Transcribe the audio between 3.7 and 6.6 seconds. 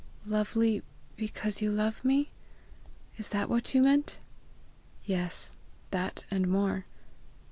you meant?" "Yes, that and